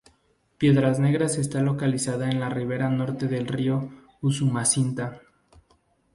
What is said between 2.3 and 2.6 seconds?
en la